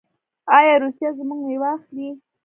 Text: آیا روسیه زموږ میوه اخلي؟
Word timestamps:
آیا 0.57 0.73
روسیه 0.83 1.09
زموږ 1.19 1.39
میوه 1.47 1.69
اخلي؟ 1.77 2.09